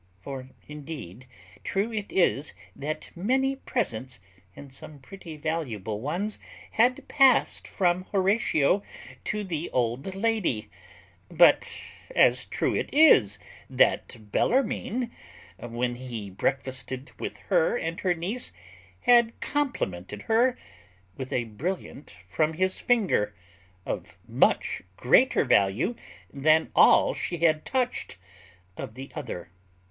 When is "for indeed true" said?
0.19-1.93